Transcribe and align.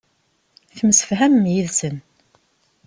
Temsefhamem 0.77 1.45
yid-sen. 1.53 1.97